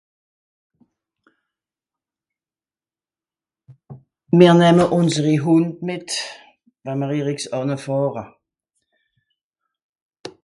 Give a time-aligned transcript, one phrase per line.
[4.37, 6.07] Mìr nemme ùnseri Hùnd mìt,
[6.83, 8.23] we'mr eriks ànnefàhra